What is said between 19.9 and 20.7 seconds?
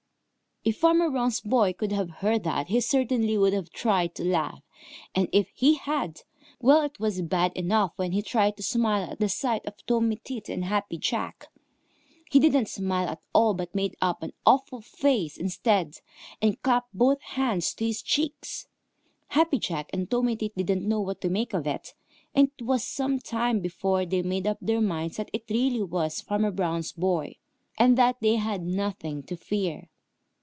and Tommy Tit